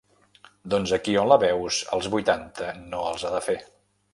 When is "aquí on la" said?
0.97-1.37